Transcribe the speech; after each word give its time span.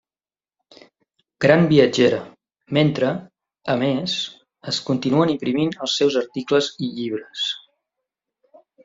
Gran 1.43 1.65
viatgera, 1.73 2.21
mentre, 2.77 3.11
a 3.73 3.75
més, 3.81 4.15
es 4.73 4.79
continuen 4.89 5.35
imprimint 5.37 5.71
els 5.87 5.99
seus 6.01 6.19
articles 6.23 6.71
i 6.87 6.91
llibres. 6.97 7.45